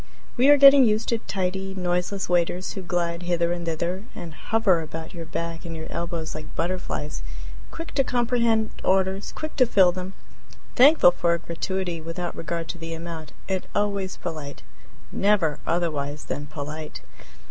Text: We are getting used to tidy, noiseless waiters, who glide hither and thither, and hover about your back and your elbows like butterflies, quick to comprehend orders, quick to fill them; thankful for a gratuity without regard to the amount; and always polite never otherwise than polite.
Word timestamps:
We 0.35 0.49
are 0.49 0.57
getting 0.57 0.83
used 0.83 1.09
to 1.09 1.19
tidy, 1.19 1.75
noiseless 1.75 2.27
waiters, 2.27 2.71
who 2.71 2.81
glide 2.81 3.21
hither 3.21 3.51
and 3.53 3.67
thither, 3.67 4.05
and 4.15 4.33
hover 4.33 4.81
about 4.81 5.13
your 5.13 5.27
back 5.27 5.63
and 5.63 5.75
your 5.77 5.85
elbows 5.91 6.33
like 6.33 6.55
butterflies, 6.55 7.21
quick 7.69 7.93
to 7.93 8.03
comprehend 8.03 8.71
orders, 8.83 9.31
quick 9.31 9.55
to 9.57 9.67
fill 9.67 9.91
them; 9.91 10.13
thankful 10.75 11.11
for 11.11 11.35
a 11.35 11.37
gratuity 11.37 12.01
without 12.01 12.35
regard 12.35 12.67
to 12.69 12.79
the 12.79 12.95
amount; 12.95 13.33
and 13.47 13.67
always 13.75 14.17
polite 14.17 14.63
never 15.11 15.59
otherwise 15.67 16.23
than 16.25 16.47
polite. 16.47 17.03